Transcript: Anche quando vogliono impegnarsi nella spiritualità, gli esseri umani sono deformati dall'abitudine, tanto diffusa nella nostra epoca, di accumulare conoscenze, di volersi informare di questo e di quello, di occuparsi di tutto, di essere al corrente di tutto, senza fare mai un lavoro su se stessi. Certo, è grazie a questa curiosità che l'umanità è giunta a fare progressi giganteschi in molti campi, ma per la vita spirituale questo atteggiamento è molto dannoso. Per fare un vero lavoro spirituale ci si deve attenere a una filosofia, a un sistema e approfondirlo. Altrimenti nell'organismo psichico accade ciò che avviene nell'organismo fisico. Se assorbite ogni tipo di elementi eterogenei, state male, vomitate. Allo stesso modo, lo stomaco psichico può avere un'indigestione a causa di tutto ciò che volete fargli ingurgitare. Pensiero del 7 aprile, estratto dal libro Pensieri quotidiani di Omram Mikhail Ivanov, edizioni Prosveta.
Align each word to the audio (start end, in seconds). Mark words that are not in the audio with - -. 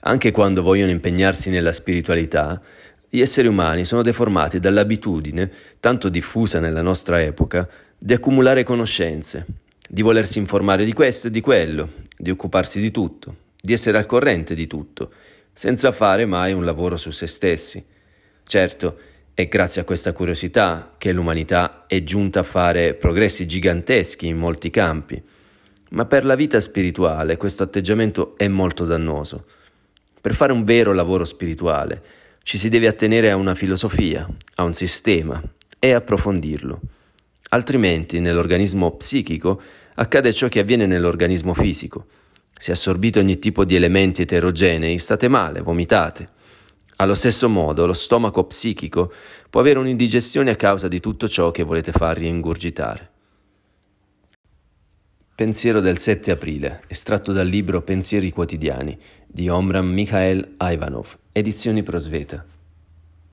Anche 0.00 0.30
quando 0.30 0.62
vogliono 0.62 0.90
impegnarsi 0.90 1.50
nella 1.50 1.72
spiritualità, 1.72 2.60
gli 3.08 3.20
esseri 3.20 3.48
umani 3.48 3.84
sono 3.84 4.02
deformati 4.02 4.60
dall'abitudine, 4.60 5.50
tanto 5.80 6.08
diffusa 6.08 6.60
nella 6.60 6.82
nostra 6.82 7.20
epoca, 7.22 7.68
di 7.98 8.12
accumulare 8.12 8.62
conoscenze, 8.62 9.46
di 9.88 10.02
volersi 10.02 10.38
informare 10.38 10.84
di 10.84 10.92
questo 10.92 11.26
e 11.26 11.30
di 11.30 11.40
quello, 11.40 11.90
di 12.16 12.30
occuparsi 12.30 12.80
di 12.80 12.90
tutto, 12.90 13.36
di 13.60 13.72
essere 13.72 13.98
al 13.98 14.06
corrente 14.06 14.54
di 14.54 14.66
tutto, 14.66 15.10
senza 15.52 15.90
fare 15.90 16.26
mai 16.26 16.52
un 16.52 16.64
lavoro 16.64 16.96
su 16.96 17.10
se 17.10 17.26
stessi. 17.26 17.84
Certo, 18.46 18.98
è 19.34 19.48
grazie 19.48 19.80
a 19.80 19.84
questa 19.84 20.12
curiosità 20.12 20.94
che 20.96 21.12
l'umanità 21.12 21.84
è 21.86 22.02
giunta 22.04 22.40
a 22.40 22.44
fare 22.44 22.94
progressi 22.94 23.46
giganteschi 23.46 24.26
in 24.28 24.36
molti 24.36 24.70
campi, 24.70 25.20
ma 25.90 26.04
per 26.04 26.24
la 26.24 26.36
vita 26.36 26.60
spirituale 26.60 27.36
questo 27.36 27.64
atteggiamento 27.64 28.36
è 28.36 28.46
molto 28.46 28.84
dannoso. 28.84 29.46
Per 30.20 30.34
fare 30.34 30.52
un 30.52 30.64
vero 30.64 30.92
lavoro 30.92 31.24
spirituale 31.24 32.02
ci 32.42 32.58
si 32.58 32.68
deve 32.68 32.86
attenere 32.86 33.30
a 33.30 33.36
una 33.36 33.54
filosofia, 33.54 34.26
a 34.56 34.62
un 34.62 34.74
sistema 34.74 35.40
e 35.78 35.92
approfondirlo. 35.92 36.80
Altrimenti 37.50 38.20
nell'organismo 38.20 38.96
psichico 38.96 39.60
accade 39.94 40.32
ciò 40.32 40.48
che 40.48 40.60
avviene 40.60 40.86
nell'organismo 40.86 41.54
fisico. 41.54 42.06
Se 42.56 42.72
assorbite 42.72 43.20
ogni 43.20 43.38
tipo 43.38 43.64
di 43.64 43.76
elementi 43.76 44.22
eterogenei, 44.22 44.98
state 44.98 45.28
male, 45.28 45.60
vomitate. 45.60 46.36
Allo 46.96 47.14
stesso 47.14 47.48
modo, 47.48 47.86
lo 47.86 47.92
stomaco 47.92 48.44
psichico 48.44 49.12
può 49.48 49.60
avere 49.60 49.78
un'indigestione 49.78 50.50
a 50.50 50.56
causa 50.56 50.88
di 50.88 51.00
tutto 51.00 51.28
ciò 51.28 51.50
che 51.52 51.62
volete 51.62 51.92
fargli 51.92 52.24
ingurgitare. 52.24 53.10
Pensiero 55.34 55.78
del 55.78 55.98
7 55.98 56.32
aprile, 56.32 56.82
estratto 56.88 57.32
dal 57.32 57.46
libro 57.46 57.82
Pensieri 57.82 58.32
quotidiani 58.32 58.98
di 59.38 59.48
Omram 59.48 59.86
Mikhail 59.86 60.56
Ivanov, 60.58 61.16
edizioni 61.30 61.84
Prosveta. 61.84 62.57